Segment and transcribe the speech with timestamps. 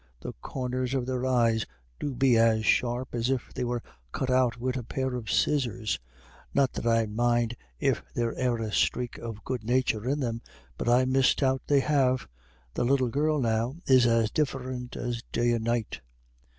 [0.19, 1.67] "The corners of their eyes
[1.99, 5.99] do be as sharp as if they were cut out wid a pair of scissors.
[6.55, 10.41] Not that I'd mind if they'd e'er a sthrake of good nathur in them;
[10.75, 12.27] but I misdoubt they have.
[12.73, 16.01] The little girl, now, is as diff'rint as day and night."